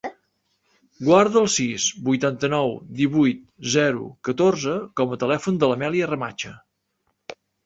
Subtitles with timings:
[1.09, 3.43] Guarda el sis, vuitanta-nou, divuit,
[3.75, 6.57] zero, catorze com a telèfon de l'Amèlia Remacha.